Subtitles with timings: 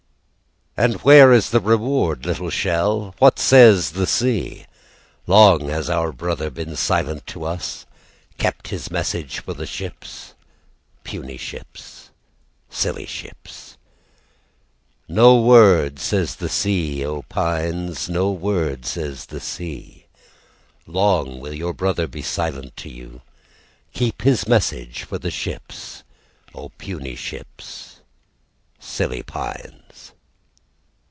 [0.77, 3.13] "And where is the reward, little shell?
[3.19, 4.65] "What says the sea?
[5.27, 7.85] "Long has our brother been silent to us,
[8.37, 10.33] "Kept his message for the ships,
[11.03, 12.09] "Puny ships,
[12.69, 13.77] silly ships."
[15.09, 20.07] "No word says the sea, O Pines, "No word says the sea.
[20.87, 23.21] "Long will your brother be silent to you,
[23.93, 26.03] "Keep his message for the ships,
[26.55, 27.99] "O puny ships,
[28.79, 29.75] silly pines."